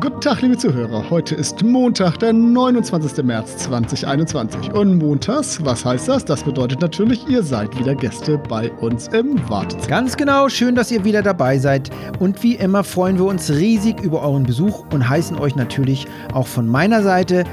[0.00, 1.08] Guten Tag, liebe Zuhörer.
[1.08, 3.24] Heute ist Montag, der 29.
[3.24, 4.72] März 2021.
[4.72, 6.24] Und montags, was heißt das?
[6.24, 9.86] Das bedeutet natürlich, ihr seid wieder Gäste bei uns im Wartezimmer.
[9.86, 11.90] Ganz genau, schön, dass ihr wieder dabei seid.
[12.18, 16.46] Und wie immer freuen wir uns riesig über euren Besuch und heißen euch natürlich auch
[16.46, 17.44] von meiner Seite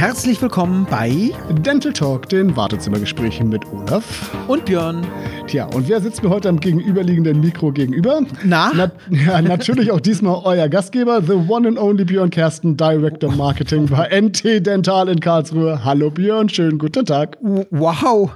[0.00, 5.06] Herzlich willkommen bei Dental Talk, den Wartezimmergesprächen mit Olaf und Björn.
[5.50, 8.20] Tja, und wer sitzt mir heute am gegenüberliegenden Mikro gegenüber?
[8.44, 8.70] Na?
[8.72, 13.86] Na ja, natürlich auch diesmal euer Gastgeber, the one and only Björn Kersten, Director Marketing
[13.86, 15.84] bei NT Dental in Karlsruhe.
[15.84, 17.36] Hallo Björn, schönen guten Tag.
[17.40, 18.30] Wow,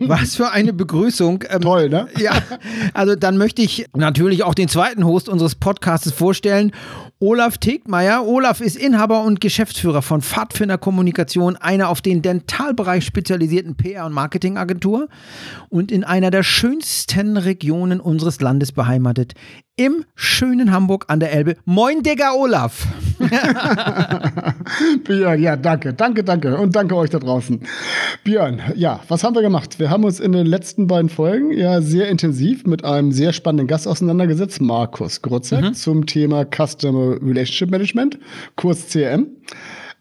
[0.00, 1.42] was für eine Begrüßung.
[1.48, 2.06] Ähm, Toll, ne?
[2.18, 2.32] Ja,
[2.92, 6.72] also dann möchte ich natürlich auch den zweiten Host unseres Podcasts vorstellen.
[7.20, 8.24] Olaf Tegmeier.
[8.26, 14.12] Olaf ist Inhaber und Geschäftsführer von Pfadfinder Kommunikation, einer auf den Dentalbereich spezialisierten PR- und
[14.12, 15.08] Marketingagentur
[15.68, 19.34] und in einer der schönsten Regionen unseres Landes beheimatet,
[19.76, 21.54] im schönen Hamburg an der Elbe.
[21.64, 22.84] Moin, Digga Olaf.
[25.04, 27.60] Björn, ja, danke, danke, danke und danke euch da draußen.
[28.24, 29.78] Björn, ja, was haben wir gemacht?
[29.78, 33.68] Wir haben uns in den letzten beiden Folgen ja sehr intensiv mit einem sehr spannenden
[33.68, 35.74] Gast auseinandergesetzt, Markus Grutzek, mhm.
[35.74, 38.18] zum Thema Customer Relationship Management,
[38.56, 39.28] kurz CRM.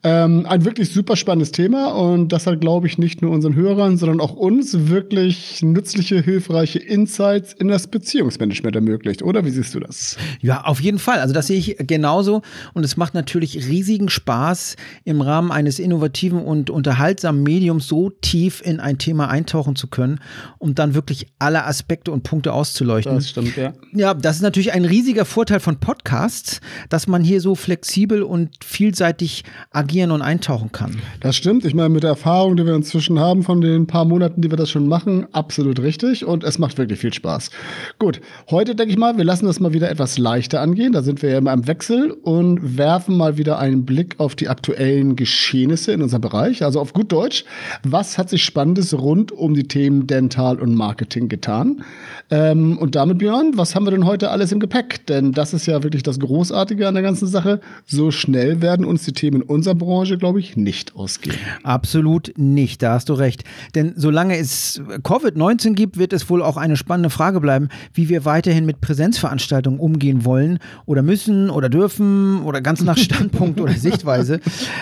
[0.07, 3.97] Ähm, ein wirklich super spannendes Thema und das hat, glaube ich, nicht nur unseren Hörern,
[3.97, 9.43] sondern auch uns wirklich nützliche, hilfreiche Insights in das Beziehungsmanagement ermöglicht, oder?
[9.43, 10.15] Wie siehst du das?
[10.39, 11.19] Ja, auf jeden Fall.
[11.19, 12.41] Also das sehe ich genauso
[12.73, 18.61] und es macht natürlich riesigen Spaß, im Rahmen eines innovativen und unterhaltsamen Mediums so tief
[18.63, 20.21] in ein Thema eintauchen zu können
[20.57, 23.15] und dann wirklich alle Aspekte und Punkte auszuleuchten.
[23.15, 23.73] Das stimmt, ja.
[23.91, 28.63] Ja, das ist natürlich ein riesiger Vorteil von Podcasts, dass man hier so flexibel und
[28.63, 30.95] vielseitig agiert agieren und eintauchen kann.
[31.21, 31.65] Das stimmt.
[31.65, 34.57] Ich meine, mit der Erfahrung, die wir inzwischen haben von den paar Monaten, die wir
[34.57, 36.23] das schon machen, absolut richtig.
[36.23, 37.49] Und es macht wirklich viel Spaß.
[37.97, 40.93] Gut, heute denke ich mal, wir lassen das mal wieder etwas leichter angehen.
[40.93, 44.49] Da sind wir ja immer im Wechsel und werfen mal wieder einen Blick auf die
[44.49, 46.63] aktuellen Geschehnisse in unserem Bereich.
[46.63, 47.43] Also auf gut Deutsch,
[47.83, 51.83] was hat sich Spannendes rund um die Themen Dental und Marketing getan?
[52.29, 55.07] Ähm, und damit, Björn, was haben wir denn heute alles im Gepäck?
[55.07, 57.61] Denn das ist ja wirklich das Großartige an der ganzen Sache.
[57.87, 61.35] So schnell werden uns die Themen in unserer Branche, glaube ich, nicht ausgehen.
[61.63, 63.43] Absolut nicht, da hast du recht.
[63.75, 68.25] Denn solange es Covid-19 gibt, wird es wohl auch eine spannende Frage bleiben, wie wir
[68.25, 74.39] weiterhin mit Präsenzveranstaltungen umgehen wollen oder müssen oder dürfen oder ganz nach Standpunkt oder Sichtweise.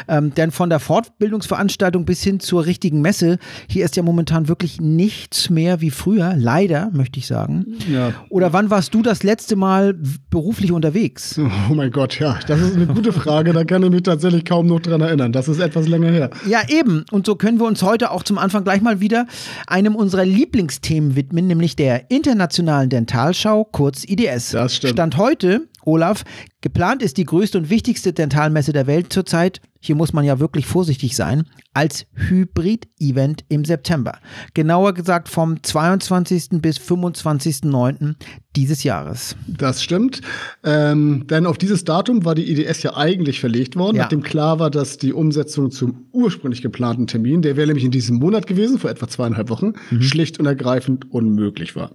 [0.08, 4.82] Ähm, denn von der Fortbildungsveranstaltung bis hin zur richtigen Messe, hier ist ja momentan wirklich
[4.82, 7.66] nichts mehr wie früher, leider, möchte ich sagen.
[7.92, 8.14] Ja.
[8.30, 9.96] Oder wann warst du das letzte Mal
[10.30, 11.40] beruflich unterwegs?
[11.70, 13.54] Oh mein Gott, ja, das ist eine gute Frage.
[13.54, 15.32] da kann ich mich tatsächlich kaum noch dran erinnern.
[15.32, 16.30] Das ist etwas länger her.
[16.48, 17.06] Ja, eben.
[17.12, 19.28] Und so können wir uns heute auch zum Anfang gleich mal wieder
[19.68, 24.52] einem unserer Lieblingsthemen widmen, nämlich der Internationalen Dentalschau, kurz IDS.
[24.52, 24.94] Das stimmt.
[24.94, 26.24] Stand heute Olaf,
[26.66, 30.66] geplant ist die größte und wichtigste Dentalmesse der Welt zurzeit hier muss man ja wirklich
[30.66, 31.44] vorsichtig sein,
[31.74, 34.18] als Hybrid-Event im September.
[34.56, 36.62] Genauer gesagt vom 22.
[36.62, 38.16] bis 25.09.
[38.56, 39.36] dieses Jahres.
[39.48, 40.22] Das stimmt.
[40.64, 44.04] Ähm, denn auf dieses Datum war die IDS ja eigentlich verlegt worden, ja.
[44.04, 48.18] nachdem klar war, dass die Umsetzung zum ursprünglich geplanten Termin, der wäre nämlich in diesem
[48.18, 50.02] Monat gewesen, vor etwa zweieinhalb Wochen, mhm.
[50.02, 51.92] schlicht und ergreifend unmöglich war.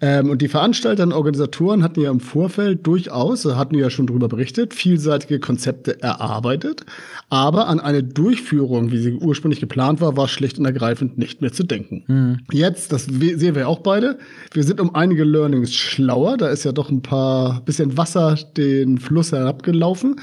[0.00, 4.28] Ähm, und die Veranstalter und Organisatoren hatten ja im Vorfeld durchaus, hatten ja schon darüber
[4.28, 6.84] berichtet, vielseitige Konzepte erarbeitet.
[7.30, 11.52] Aber an eine Durchführung, wie sie ursprünglich geplant war, war schlicht und ergreifend nicht mehr
[11.52, 12.04] zu denken.
[12.06, 12.38] Mhm.
[12.52, 14.18] Jetzt, das sehen wir auch beide,
[14.52, 16.36] wir sind um einige Learnings schlauer.
[16.36, 20.16] Da ist ja doch ein paar bisschen Wasser den Fluss herabgelaufen.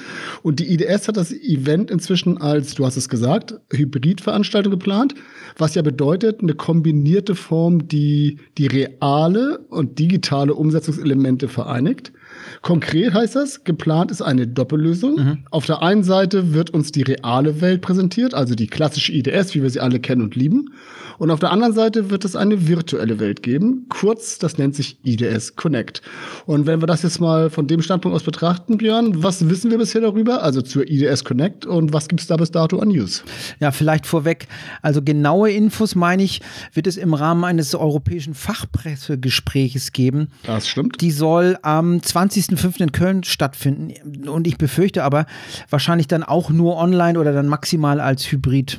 [0.44, 5.16] Und die IDS hat das Event inzwischen als, du hast es gesagt, Hybridveranstaltung geplant,
[5.58, 12.12] was ja bedeutet, eine kombinierte Form, die die reale und digitale Umsetzungselemente vereinigt.
[12.62, 15.16] Konkret heißt das, geplant ist eine Doppellösung.
[15.16, 15.38] Mhm.
[15.52, 19.64] Auf der einen Seite wird uns die reale Welt präsentiert, also die klassische IDS, wie
[19.64, 20.70] wir sie alle kennen und lieben.
[21.22, 23.86] Und auf der anderen Seite wird es eine virtuelle Welt geben.
[23.90, 26.02] Kurz, das nennt sich IDS Connect.
[26.48, 29.78] Und wenn wir das jetzt mal von dem Standpunkt aus betrachten, Björn, was wissen wir
[29.78, 30.42] bisher darüber?
[30.42, 33.24] Also zur IDS Connect und was gibt es da bis dato an News?
[33.60, 34.48] Ja, vielleicht vorweg.
[34.82, 36.42] Also genaue Infos, meine ich,
[36.74, 40.30] wird es im Rahmen eines europäischen Fachpressegespräches geben.
[40.48, 41.02] Das stimmt.
[41.02, 42.02] Die soll am
[42.32, 42.82] 20.05.
[42.82, 44.28] in Köln stattfinden.
[44.28, 45.26] Und ich befürchte aber
[45.70, 48.78] wahrscheinlich dann auch nur online oder dann maximal als Hybrid.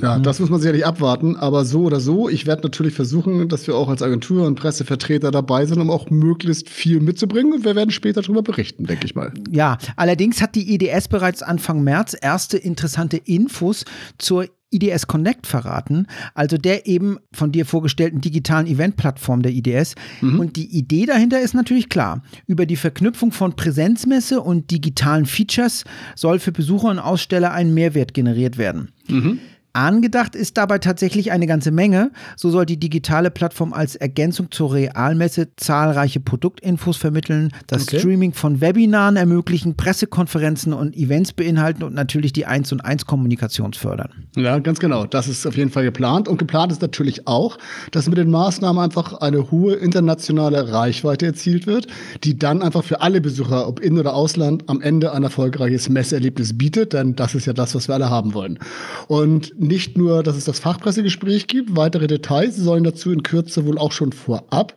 [0.00, 0.22] Ja, mhm.
[0.22, 3.74] das muss man sicherlich abwarten, aber so oder so, ich werde natürlich versuchen, dass wir
[3.74, 7.90] auch als Agentur und Pressevertreter dabei sind, um auch möglichst viel mitzubringen und wir werden
[7.90, 9.32] später darüber berichten, denke ich mal.
[9.50, 13.84] Ja, allerdings hat die IDS bereits Anfang März erste interessante Infos
[14.18, 19.94] zur IDS Connect verraten, also der eben von dir vorgestellten digitalen Eventplattform der IDS.
[20.20, 20.40] Mhm.
[20.40, 22.22] Und die Idee dahinter ist natürlich klar.
[22.46, 25.84] Über die Verknüpfung von Präsenzmesse und digitalen Features
[26.14, 28.92] soll für Besucher und Aussteller ein Mehrwert generiert werden.
[29.08, 29.40] Mhm.
[29.72, 32.10] Angedacht ist dabei tatsächlich eine ganze Menge.
[32.36, 38.00] So soll die digitale Plattform als Ergänzung zur Realmesse zahlreiche Produktinfos vermitteln, das okay.
[38.00, 43.72] Streaming von Webinaren ermöglichen, Pressekonferenzen und Events beinhalten und natürlich die 1 und 1 Kommunikation
[43.72, 44.26] fördern.
[44.36, 45.06] Ja, ganz genau.
[45.06, 46.26] Das ist auf jeden Fall geplant.
[46.26, 47.58] Und geplant ist natürlich auch,
[47.92, 51.86] dass mit den Maßnahmen einfach eine hohe internationale Reichweite erzielt wird,
[52.24, 56.56] die dann einfach für alle Besucher, ob in oder ausland, am Ende ein erfolgreiches Messerlebnis
[56.58, 56.92] bietet.
[56.92, 58.58] Denn das ist ja das, was wir alle haben wollen.
[59.06, 63.78] Und nicht nur, dass es das Fachpressegespräch gibt, weitere Details sollen dazu in Kürze wohl
[63.78, 64.74] auch schon vorab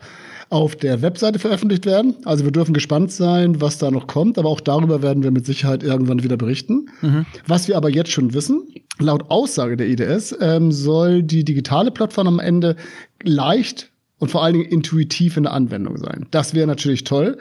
[0.50, 2.16] auf der Webseite veröffentlicht werden.
[2.26, 5.46] Also wir dürfen gespannt sein, was da noch kommt, aber auch darüber werden wir mit
[5.46, 6.90] Sicherheit irgendwann wieder berichten.
[7.02, 7.26] Mhm.
[7.48, 8.62] Was wir aber jetzt schon wissen,
[9.00, 12.76] laut Aussage der IDS ähm, soll die digitale Plattform am Ende
[13.24, 13.93] leicht
[14.24, 16.28] und vor allen Dingen intuitiv in der Anwendung sein.
[16.32, 17.38] Das wäre natürlich toll.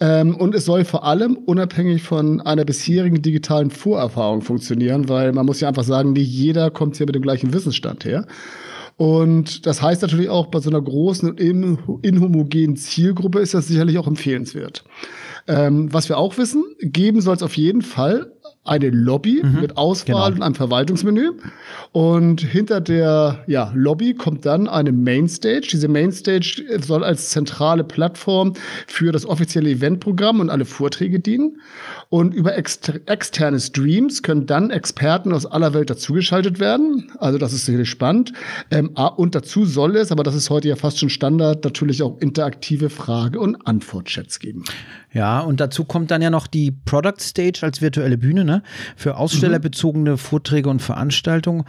[0.00, 5.44] Ähm, und es soll vor allem unabhängig von einer bisherigen digitalen Vorerfahrung funktionieren, weil man
[5.44, 8.26] muss ja einfach sagen, nicht jeder kommt hier mit dem gleichen Wissensstand her.
[8.96, 13.98] Und das heißt natürlich auch, bei so einer großen und inhomogenen Zielgruppe ist das sicherlich
[13.98, 14.84] auch empfehlenswert.
[15.46, 18.32] Ähm, was wir auch wissen, geben soll es auf jeden Fall
[18.64, 20.36] eine Lobby mhm, mit Auswahl genau.
[20.36, 21.32] und einem Verwaltungsmenü.
[21.90, 25.68] Und hinter der ja, Lobby kommt dann eine Mainstage.
[25.72, 28.54] Diese Mainstage soll als zentrale Plattform
[28.86, 31.60] für das offizielle Eventprogramm und alle Vorträge dienen.
[32.08, 37.10] Und über exter externe Streams können dann Experten aus aller Welt dazugeschaltet werden.
[37.18, 38.32] Also das ist sicherlich spannend.
[38.70, 42.18] Ähm, und dazu soll es, aber das ist heute ja fast schon Standard, natürlich auch
[42.20, 44.64] interaktive Frage- und Antwortchats geben.
[45.12, 48.51] Ja, und dazu kommt dann ja noch die Product Stage als virtuelle Bühne ne?
[48.96, 50.18] Für ausstellerbezogene mhm.
[50.18, 51.64] Vorträge und Veranstaltungen.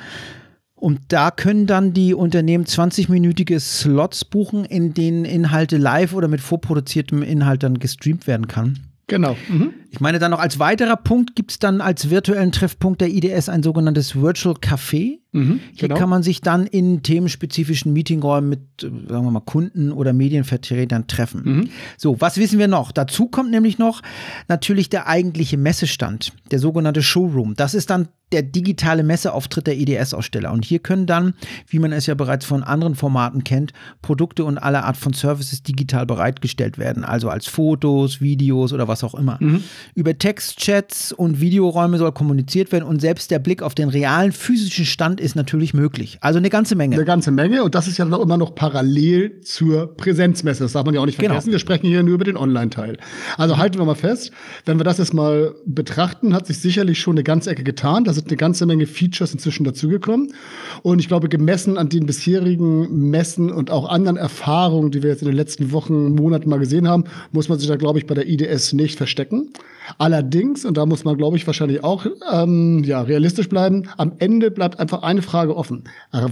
[0.75, 6.41] Und da können dann die Unternehmen 20-minütige Slots buchen, in denen Inhalte live oder mit
[6.41, 8.79] vorproduziertem Inhalt dann gestreamt werden kann.
[9.07, 9.37] Genau.
[9.47, 9.73] Mhm.
[9.93, 13.47] Ich meine, dann noch als weiterer Punkt gibt es dann als virtuellen Treffpunkt der IDS
[13.47, 15.19] ein sogenanntes Virtual Café.
[15.33, 15.99] Mhm, Hier genau.
[15.99, 21.05] kann man sich dann in themenspezifischen Meetingräumen mit, äh, sagen wir mal, Kunden oder Medienvertretern
[21.05, 21.41] treffen.
[21.43, 21.69] Mhm.
[21.97, 22.91] So, was wissen wir noch?
[22.91, 24.01] Dazu kommt nämlich noch
[24.47, 27.53] natürlich der eigentliche Messestand, der sogenannte Showroom.
[27.55, 30.51] Das ist dann der digitale Messeauftritt der IDS-Aussteller.
[30.51, 31.35] Und hier können dann,
[31.67, 35.61] wie man es ja bereits von anderen Formaten kennt, Produkte und alle Art von Services
[35.61, 37.05] digital bereitgestellt werden.
[37.05, 39.37] Also als Fotos, Videos oder was auch immer.
[39.39, 39.63] Mhm.
[39.95, 44.85] Über Textchats und Videoräume soll kommuniziert werden und selbst der Blick auf den realen physischen
[44.85, 46.17] Stand ist natürlich möglich.
[46.21, 46.95] Also eine ganze Menge.
[46.95, 50.63] Eine ganze Menge und das ist ja noch immer noch parallel zur Präsenzmesse.
[50.63, 51.33] Das darf man ja auch nicht genau.
[51.33, 51.47] vergessen.
[51.47, 51.55] Genau.
[51.55, 52.97] Wir sprechen hier nur über den Online-Teil.
[53.37, 54.31] Also halten wir mal fest,
[54.65, 58.03] wenn wir das jetzt mal betrachten, hat sich sicherlich schon eine ganze Ecke getan.
[58.03, 60.33] Da sind eine ganze Menge Features inzwischen dazugekommen.
[60.81, 65.21] Und ich glaube, gemessen an den bisherigen Messen und auch anderen Erfahrungen, die wir jetzt
[65.21, 68.15] in den letzten Wochen, Monaten mal gesehen haben, muss man sich da, glaube ich, bei
[68.15, 69.49] der IDS nicht verstecken.
[69.97, 74.51] Allerdings, und da muss man, glaube ich, wahrscheinlich auch ähm, ja, realistisch bleiben, am Ende
[74.51, 75.83] bleibt einfach eine Frage offen.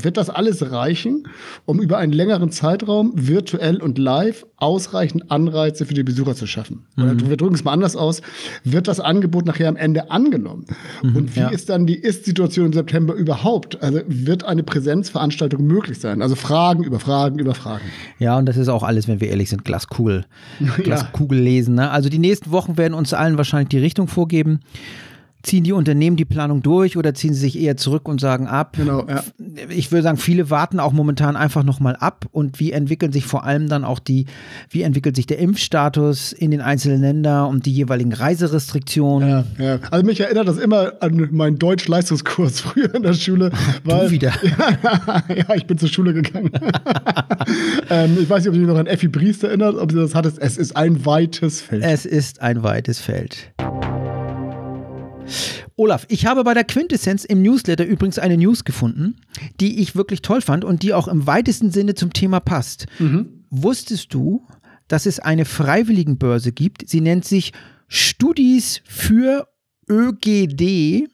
[0.02, 1.28] Wird das alles reichen,
[1.66, 6.86] um über einen längeren Zeitraum virtuell und live ausreichend Anreize für die Besucher zu schaffen?
[6.96, 7.04] Mhm.
[7.04, 8.22] Oder wir drücken es mal anders aus.
[8.64, 10.66] Wird das Angebot nachher am Ende angenommen?
[11.04, 11.50] Mhm, und wie ja.
[11.50, 13.82] ist dann die Ist-Situation im September überhaupt?
[13.82, 16.22] Also wird eine Präsenzveranstaltung möglich sein?
[16.22, 17.86] Also Fragen über Fragen über Fragen.
[18.20, 20.26] Ja, und das ist auch alles, wenn wir ehrlich sind, Glaskugel.
[20.84, 21.76] Glaskugel lesen.
[21.76, 21.90] Ne?
[21.90, 24.60] Also die nächsten Wochen werden uns allen wahrscheinlich die Richtung vorgeben.
[25.44, 28.76] Ziehen die Unternehmen die Planung durch oder ziehen sie sich eher zurück und sagen ab?
[28.78, 29.24] Genau, ja.
[29.70, 33.44] Ich würde sagen, viele warten auch momentan einfach nochmal ab und wie entwickeln sich vor
[33.44, 34.26] allem dann auch die,
[34.70, 39.30] wie entwickelt sich der Impfstatus in den einzelnen Ländern und die jeweiligen Reiserestriktionen?
[39.30, 39.80] Ja, ja.
[39.90, 43.52] Also mich erinnert das immer an meinen Deutsch-Leistungskurs früher in der Schule.
[43.84, 44.32] Weil, du wieder.
[44.82, 46.52] Ja, ja, ich bin zur Schule gegangen.
[47.90, 50.16] ähm, ich weiß nicht, ob du dich noch an Effi Briest erinnert, ob sie das
[50.16, 50.40] hattest.
[50.40, 51.84] Es ist ein weites Feld.
[51.84, 53.52] Es ist ein weites Feld.
[55.76, 59.16] Olaf, ich habe bei der Quintessenz im Newsletter übrigens eine News gefunden,
[59.60, 62.86] die ich wirklich toll fand und die auch im weitesten Sinne zum Thema passt.
[63.00, 63.46] Mhm.
[63.50, 64.46] Wusstest du,
[64.88, 66.88] dass es eine Freiwilligenbörse gibt?
[66.88, 67.54] Sie nennt sich
[67.88, 69.48] Studis für
[69.90, 71.10] ÖGD.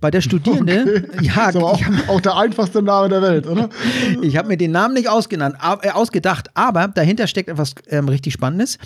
[0.00, 1.26] Bei der Studierende, okay.
[1.36, 3.68] ja, so auch, hab, auch, der einfachste Name der Welt, oder?
[4.22, 8.32] ich habe mir den Namen nicht ausgenannt, äh, ausgedacht, aber dahinter steckt etwas ähm, richtig
[8.32, 8.78] Spannendes.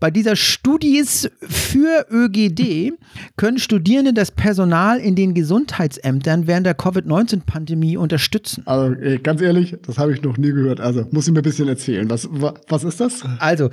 [0.00, 2.92] Bei dieser Studis für ÖGD
[3.36, 8.62] können Studierende das Personal in den Gesundheitsämtern während der Covid-19-Pandemie unterstützen.
[8.66, 10.80] Also ey, ganz ehrlich, das habe ich noch nie gehört.
[10.80, 12.08] Also muss ich mir ein bisschen erzählen.
[12.08, 13.22] Was, was ist das?
[13.38, 13.70] Also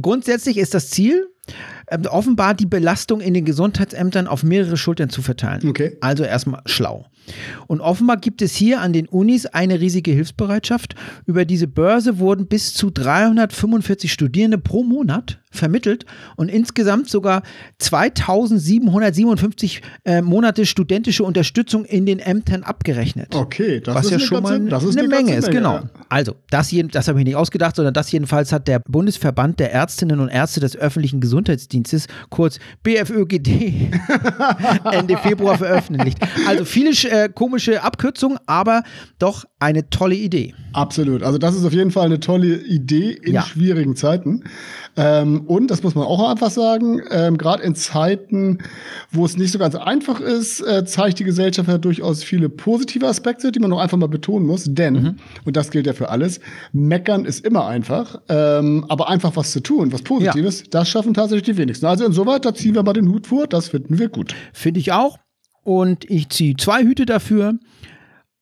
[0.00, 1.28] grundsätzlich ist das Ziel,
[1.90, 5.68] ähm, offenbar die Belastung in den Gesundheitsämtern auf mehrere Schultern zu verteilen.
[5.68, 5.96] Okay.
[6.00, 7.06] Also erstmal schlau.
[7.66, 10.94] Und offenbar gibt es hier an den Unis eine riesige Hilfsbereitschaft.
[11.26, 17.42] Über diese Börse wurden bis zu 345 Studierende pro Monat vermittelt und insgesamt sogar
[17.78, 23.34] 2757 äh, Monate studentische Unterstützung in den Ämtern abgerechnet.
[23.34, 25.50] Okay, das was ist ja schon mal das ist eine, eine Menge ist.
[25.50, 25.74] Genau.
[25.74, 25.90] Ja.
[26.08, 30.20] Also, das, das habe ich nicht ausgedacht, sondern das jedenfalls hat der Bundesverband der Ärztinnen
[30.20, 33.48] und Ärzte des öffentlichen Gesundheitsdienstes, kurz BFÖGD,
[34.90, 36.18] Ende Februar veröffentlicht.
[36.46, 38.84] Also viele äh, komische Abkürzungen, aber
[39.18, 40.54] doch eine tolle Idee.
[40.72, 41.22] Absolut.
[41.22, 43.42] Also das ist auf jeden Fall eine tolle Idee in ja.
[43.42, 44.44] schwierigen Zeiten.
[44.96, 48.58] Ähm, und, das muss man auch einfach sagen, ähm, gerade in Zeiten,
[49.10, 53.06] wo es nicht so ganz einfach ist, äh, zeigt die Gesellschaft ja durchaus viele positive
[53.06, 54.64] Aspekte, die man auch einfach mal betonen muss.
[54.66, 55.16] Denn, mhm.
[55.44, 56.40] und das gilt ja für alles,
[56.72, 60.66] meckern ist immer einfach, ähm, aber einfach was zu tun, was Positives, ja.
[60.70, 61.84] das schaffen tatsächlich die wenigsten.
[61.84, 64.34] Also insoweit, da ziehen wir mal den Hut vor, das finden wir gut.
[64.54, 65.18] Finde ich auch.
[65.62, 67.58] Und ich ziehe zwei Hüte dafür.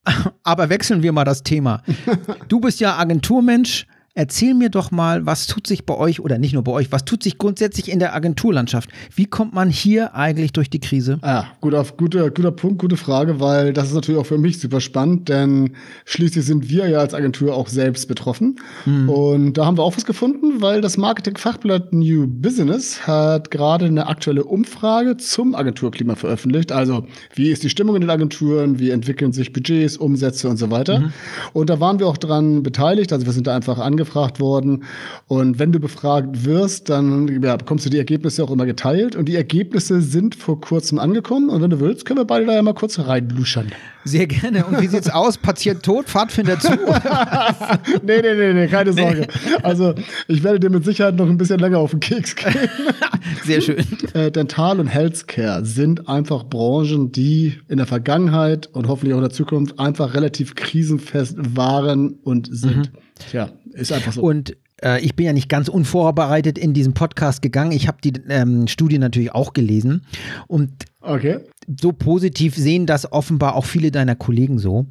[0.43, 1.83] Aber wechseln wir mal das Thema.
[2.49, 3.87] Du bist ja Agenturmensch.
[4.15, 7.05] Erzähl mir doch mal, was tut sich bei euch oder nicht nur bei euch, was
[7.05, 8.91] tut sich grundsätzlich in der Agenturlandschaft?
[9.15, 11.21] Wie kommt man hier eigentlich durch die Krise?
[11.23, 14.81] Ja, guter, guter, guter Punkt, gute Frage, weil das ist natürlich auch für mich super
[14.81, 15.77] spannend, denn
[16.07, 18.57] schließlich sind wir ja als Agentur auch selbst betroffen.
[18.85, 19.09] Mhm.
[19.09, 24.09] Und da haben wir auch was gefunden, weil das Marketing-Fachblatt New Business hat gerade eine
[24.09, 26.73] aktuelle Umfrage zum Agenturklima veröffentlicht.
[26.73, 28.81] Also, wie ist die Stimmung in den Agenturen?
[28.81, 30.99] Wie entwickeln sich Budgets, Umsätze und so weiter?
[30.99, 31.13] Mhm.
[31.53, 33.13] Und da waren wir auch dran beteiligt.
[33.13, 34.85] Also, wir sind da einfach angefangen angefragt worden.
[35.27, 39.15] Und wenn du befragt wirst, dann ja, bekommst du die Ergebnisse auch immer geteilt.
[39.15, 41.51] Und die Ergebnisse sind vor kurzem angekommen.
[41.51, 43.73] Und wenn du willst, können wir beide da ja mal kurz reinluschern.
[44.05, 44.65] Sehr gerne.
[44.65, 45.37] Und wie sieht's aus?
[45.37, 46.71] Patient tot, Pfadfinder zu?
[48.03, 49.21] nee, nee, nee, nee, keine Sorge.
[49.21, 49.57] Nee.
[49.63, 49.95] Also,
[50.27, 52.55] ich werde dir mit Sicherheit noch ein bisschen länger auf den Keks gehen.
[53.45, 53.85] Sehr schön.
[54.15, 59.25] Äh, Dental und Healthcare sind einfach Branchen, die in der Vergangenheit und hoffentlich auch in
[59.25, 62.77] der Zukunft einfach relativ krisenfest waren und sind.
[62.77, 63.11] Mhm.
[63.31, 64.23] Tja, ist einfach so.
[64.23, 67.73] Und äh, ich bin ja nicht ganz unvorbereitet in diesen Podcast gegangen.
[67.73, 70.07] Ich habe die ähm, Studie natürlich auch gelesen.
[70.47, 71.39] Und okay.
[71.81, 74.87] so positiv sehen das offenbar auch viele deiner Kollegen so.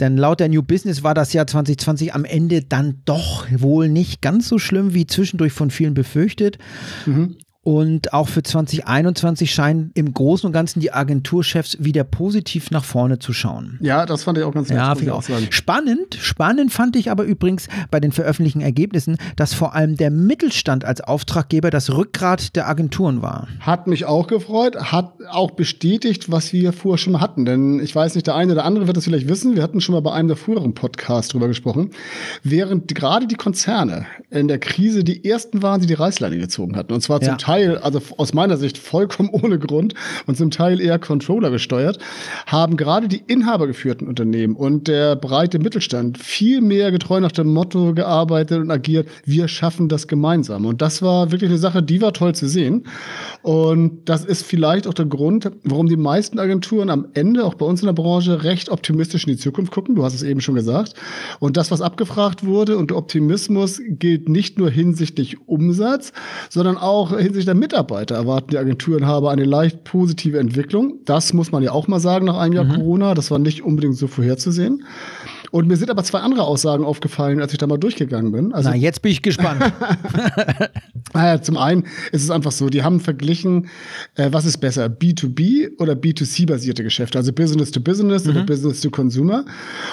[0.00, 4.22] Denn laut der New Business war das Jahr 2020 am Ende dann doch wohl nicht
[4.22, 6.58] ganz so schlimm wie zwischendurch von vielen befürchtet.
[7.06, 7.36] Mhm.
[7.64, 13.18] Und auch für 2021 scheinen im Großen und Ganzen die Agenturchefs wieder positiv nach vorne
[13.18, 13.78] zu schauen.
[13.80, 14.76] Ja, das fand ich auch ganz nett.
[14.76, 15.46] Ja, ich auch sagen.
[15.48, 20.84] Spannend, spannend fand ich aber übrigens bei den veröffentlichten Ergebnissen, dass vor allem der Mittelstand
[20.84, 23.48] als Auftraggeber das Rückgrat der Agenturen war.
[23.60, 27.46] Hat mich auch gefreut, hat auch bestätigt, was wir vorher schon mal hatten.
[27.46, 29.56] Denn ich weiß nicht, der eine oder andere wird das vielleicht wissen.
[29.56, 31.92] Wir hatten schon mal bei einem der früheren Podcasts drüber gesprochen.
[32.42, 36.92] Während gerade die Konzerne in der Krise die ersten waren, die die Reißleine gezogen hatten.
[36.92, 37.28] Und zwar ja.
[37.30, 39.94] zum Teil Teil, also aus meiner Sicht vollkommen ohne Grund
[40.26, 41.98] und zum Teil eher Controller gesteuert,
[42.46, 47.94] haben gerade die inhabergeführten Unternehmen und der breite Mittelstand viel mehr getreu nach dem Motto
[47.94, 50.66] gearbeitet und agiert, wir schaffen das gemeinsam.
[50.66, 52.86] Und das war wirklich eine Sache, die war toll zu sehen.
[53.42, 57.66] Und das ist vielleicht auch der Grund, warum die meisten Agenturen am Ende, auch bei
[57.66, 59.94] uns in der Branche, recht optimistisch in die Zukunft gucken.
[59.94, 60.94] Du hast es eben schon gesagt.
[61.38, 66.12] Und das, was abgefragt wurde und Optimismus gilt nicht nur hinsichtlich Umsatz,
[66.50, 71.00] sondern auch hinsichtlich der Mitarbeiter erwarten die Agenturenhaber eine leicht positive Entwicklung.
[71.04, 72.74] Das muss man ja auch mal sagen nach einem Jahr mhm.
[72.74, 73.14] Corona.
[73.14, 74.84] Das war nicht unbedingt so vorherzusehen.
[75.54, 78.52] Und mir sind aber zwei andere Aussagen aufgefallen, als ich da mal durchgegangen bin.
[78.52, 79.62] Also, Na, jetzt bin ich gespannt.
[81.14, 83.68] naja, zum einen ist es einfach so, die haben verglichen,
[84.16, 88.30] äh, was ist besser, B2B oder B2C-basierte Geschäfte, also Business to Business mhm.
[88.32, 89.44] oder Business to Consumer.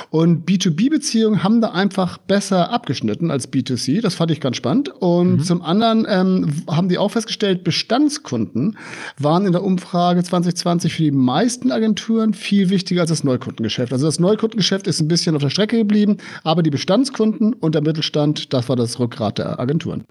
[0.09, 4.01] Und B2B-Beziehungen haben da einfach besser abgeschnitten als B2C.
[4.01, 4.89] Das fand ich ganz spannend.
[4.89, 5.43] Und mhm.
[5.43, 7.31] zum anderen ähm, haben die auch festgestellt,
[7.63, 8.77] Bestandskunden
[9.17, 13.91] waren in der Umfrage 2020 für die meisten Agenturen viel wichtiger als das Neukundengeschäft.
[13.91, 17.81] Also das Neukundengeschäft ist ein bisschen auf der Strecke geblieben, aber die Bestandskunden und der
[17.81, 20.05] Mittelstand, das war das Rückgrat der Agenturen.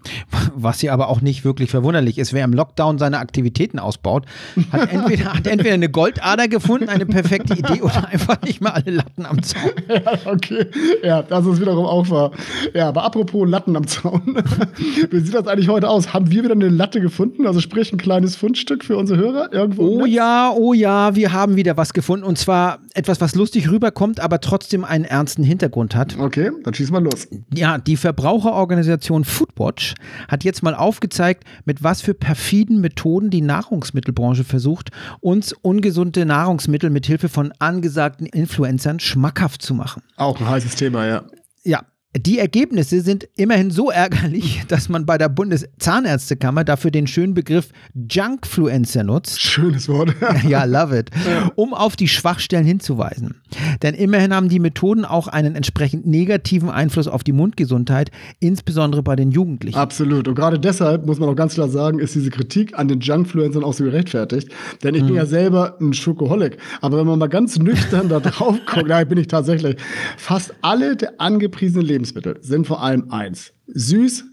[0.55, 2.33] Was ja aber auch nicht wirklich verwunderlich ist.
[2.33, 4.27] Wer im Lockdown seine Aktivitäten ausbaut,
[4.73, 8.91] hat entweder, hat entweder eine Goldader gefunden, eine perfekte Idee oder einfach nicht mehr alle
[8.91, 9.71] Latten am Zaun.
[9.91, 10.67] Ja, okay.
[11.03, 12.31] Ja, das ist wiederum auch wahr.
[12.75, 14.23] Ja, aber apropos Latten am Zaun.
[15.11, 16.15] Wie sieht das eigentlich heute aus?
[16.15, 17.20] Haben wir wieder eine Latte gefunden?
[17.45, 20.03] Also sprich ein kleines Fundstück für unsere Hörer irgendwo?
[20.03, 22.25] Oh ja, oh ja, wir haben wieder was gefunden.
[22.25, 26.19] Und zwar etwas, was lustig rüberkommt, aber trotzdem einen ernsten Hintergrund hat.
[26.19, 27.29] Okay, dann schießen wir los.
[27.55, 29.95] Ja, die Verbraucherorganisation Foodwatch
[30.29, 36.91] hat jetzt mal aufgezeigt, mit was für perfiden Methoden die Nahrungsmittelbranche versucht, uns ungesunde Nahrungsmittel
[36.91, 40.03] mit Hilfe von angesagten Influencern schmackhaft zu machen.
[40.17, 41.25] Auch ein heißes Thema, ja.
[41.63, 41.83] Ja,
[42.17, 47.69] Die Ergebnisse sind immerhin so ärgerlich, dass man bei der Bundeszahnärztekammer dafür den schönen Begriff
[47.95, 49.41] Junkfluencer nutzt.
[49.41, 50.13] Schönes Wort.
[50.49, 51.11] ja, love it.
[51.55, 53.41] Um auf die Schwachstellen hinzuweisen.
[53.83, 59.15] Denn immerhin haben die Methoden auch einen entsprechend negativen Einfluss auf die Mundgesundheit, insbesondere bei
[59.15, 59.79] den Jugendlichen.
[59.79, 60.27] Absolut.
[60.27, 63.63] Und gerade deshalb muss man auch ganz klar sagen, ist diese Kritik an den Junkfluencern
[63.63, 64.49] auch so gerechtfertigt.
[64.83, 65.07] Denn ich mhm.
[65.07, 66.57] bin ja selber ein Schokoholic.
[66.81, 69.77] Aber wenn man mal ganz nüchtern da drauf guckt, da bin ich tatsächlich,
[70.17, 74.25] fast alle der angepriesenen Lebensmittel Lebensmittel sind vor allem eins: süß,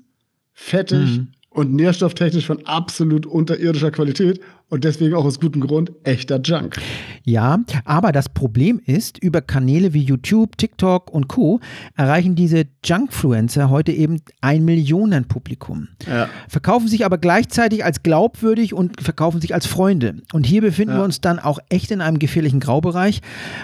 [0.53, 1.27] fettig mhm.
[1.49, 6.77] und nährstofftechnisch von absolut unterirdischer Qualität und deswegen auch aus gutem Grund echter Junk.
[7.23, 11.59] Ja, aber das Problem ist, über Kanäle wie YouTube, TikTok und Co.
[11.95, 15.87] erreichen diese Junkfluencer heute eben ein Millionenpublikum.
[16.05, 16.29] Ja.
[16.49, 20.15] Verkaufen sich aber gleichzeitig als glaubwürdig und verkaufen sich als Freunde.
[20.33, 20.99] Und hier befinden ja.
[20.99, 23.21] wir uns dann auch echt in einem gefährlichen Graubereich,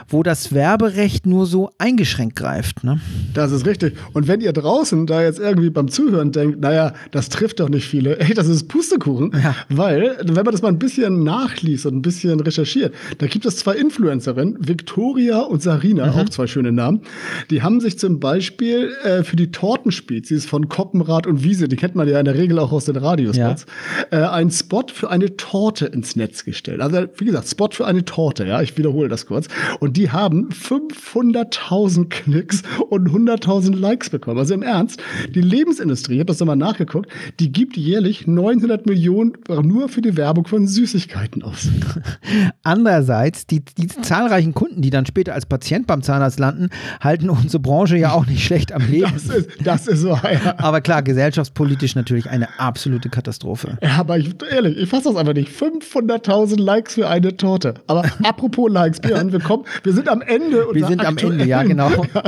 [0.08, 2.84] wo das Werberecht nur so eingeschränkt greift.
[2.84, 3.02] Ne?
[3.34, 3.98] Das ist richtig.
[4.14, 7.88] Und wenn ihr draußen da jetzt irgendwie beim Zuhören denkt, naja, das trifft doch nicht
[7.88, 9.56] viele, ey, das ist Pustekuchen, ja.
[9.70, 13.46] weil, wenn man das mal ein bisschen bisschen nachliest und ein bisschen recherchiert, da gibt
[13.46, 16.14] es zwei Influencerinnen, Victoria und Sarina, mhm.
[16.14, 17.02] auch zwei schöne Namen.
[17.50, 21.96] Die haben sich zum Beispiel äh, für die Tortenspezies von Koppenrad und Wiese, die kennt
[21.96, 23.66] man ja in der Regel auch aus den Radiospots,
[24.12, 24.18] ja.
[24.18, 26.82] äh, einen Spot für eine Torte ins Netz gestellt.
[26.82, 29.48] Also wie gesagt, Spot für eine Torte, ja, ich wiederhole das kurz.
[29.80, 34.38] Und die haben 500.000 Klicks und 100.000 Likes bekommen.
[34.38, 35.02] Also im Ernst,
[35.34, 37.10] die Lebensindustrie, ich habe das nochmal nachgeguckt,
[37.40, 39.34] die gibt jährlich 900 Millionen
[39.64, 41.70] nur für die Werbung von Süß Süßigkeiten aus.
[42.64, 47.62] Andererseits, die, die zahlreichen Kunden, die dann später als Patient beim Zahnarzt landen, halten unsere
[47.62, 49.12] Branche ja auch nicht schlecht am Leben.
[49.14, 50.56] Das ist, das ist so, ja.
[50.58, 53.78] Aber klar, gesellschaftspolitisch natürlich eine absolute Katastrophe.
[53.82, 55.50] Ja, aber ich, ehrlich, ich fasse das einfach nicht.
[55.50, 57.76] 500.000 Likes für eine Torte.
[57.88, 60.68] Aber apropos Likes, Björn, wir, kommen, wir sind am Ende.
[60.74, 61.90] Wir sind am Ende, ja, genau.
[62.14, 62.24] ja,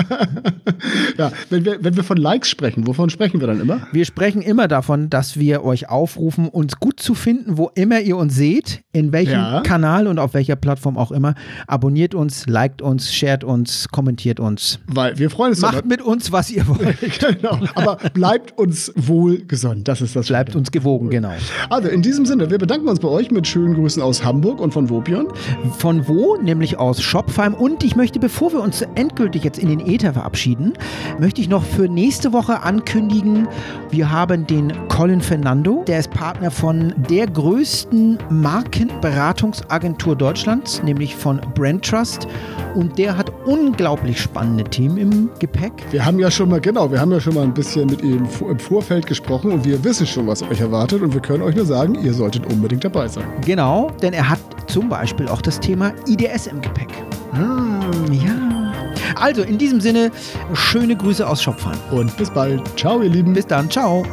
[1.49, 3.87] wenn wir, wenn wir von Likes sprechen, wovon sprechen wir dann immer?
[3.91, 8.17] Wir sprechen immer davon, dass wir euch aufrufen, uns gut zu finden, wo immer ihr
[8.17, 9.61] uns seht in welchem ja.
[9.61, 11.35] Kanal und auf welcher Plattform auch immer.
[11.67, 14.79] Abonniert uns, liked uns, shared uns, kommentiert uns.
[14.87, 15.61] Weil wir freuen uns.
[15.61, 16.97] Macht mit uns, was ihr wollt.
[17.19, 17.59] genau.
[17.75, 19.83] Aber bleibt uns wohlgesonnen.
[19.83, 20.27] Das ist das.
[20.27, 21.33] Bleibt uns gewogen, genau.
[21.69, 24.71] Also in diesem Sinne, wir bedanken uns bei euch mit schönen Grüßen aus Hamburg und
[24.71, 25.27] von Wopion.
[25.77, 26.37] Von wo?
[26.37, 27.53] Nämlich aus Shopfheim.
[27.53, 30.73] Und ich möchte, bevor wir uns endgültig jetzt in den Äther verabschieden,
[31.19, 33.47] möchte ich noch für nächste Woche ankündigen,
[33.91, 41.39] wir haben den Colin Fernando, der ist Partner von der größten Markenberatungsagentur Deutschlands, nämlich von
[41.55, 42.27] Brand Trust.
[42.75, 45.71] Und der hat unglaublich spannende Themen im Gepäck.
[45.91, 48.27] Wir haben ja schon mal, genau, wir haben ja schon mal ein bisschen mit ihm
[48.41, 51.01] im Vorfeld gesprochen und wir wissen schon, was euch erwartet.
[51.01, 53.25] Und wir können euch nur sagen, ihr solltet unbedingt dabei sein.
[53.45, 56.89] Genau, denn er hat zum Beispiel auch das Thema IDS im Gepäck.
[57.31, 58.44] Hm, ja.
[59.15, 60.11] Also in diesem Sinne,
[60.53, 61.77] schöne Grüße aus Schopfheim.
[61.91, 62.61] Und bis bald.
[62.77, 63.33] Ciao, ihr Lieben.
[63.33, 63.69] Bis dann.
[63.69, 64.05] Ciao.